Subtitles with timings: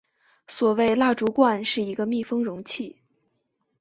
[0.47, 3.03] 所谓蜡烛罐是一个密封容器。